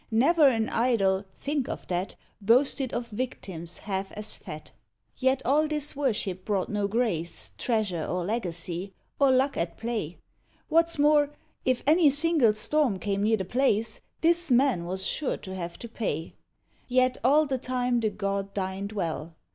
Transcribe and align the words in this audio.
Never 0.09 0.47
an 0.47 0.67
idol 0.69 1.25
think 1.37 1.69
of 1.69 1.85
that 1.89 2.15
Boasted 2.41 2.91
of 2.91 3.09
victims 3.09 3.77
half 3.77 4.11
as 4.13 4.35
fat. 4.35 4.71
Yet 5.15 5.43
all 5.45 5.67
this 5.67 5.95
worship 5.95 6.43
brought 6.43 6.69
no 6.69 6.87
grace, 6.87 7.53
Treasure 7.59 8.07
or 8.07 8.25
legacy, 8.25 8.95
or 9.19 9.29
luck 9.29 9.55
at 9.57 9.77
play; 9.77 10.17
What's 10.69 10.97
more, 10.97 11.35
if 11.65 11.83
any 11.85 12.09
single 12.09 12.55
storm 12.55 12.97
came 12.97 13.21
near 13.21 13.37
the 13.37 13.45
place, 13.45 14.01
This 14.21 14.49
man 14.49 14.85
was 14.85 15.05
sure 15.05 15.37
to 15.37 15.53
have 15.53 15.77
to 15.77 15.87
pay; 15.87 16.33
Yet 16.87 17.19
all 17.23 17.45
the 17.45 17.59
time 17.59 17.99
the 17.99 18.09
god 18.09 18.55
dined 18.55 18.93
well. 18.93 19.35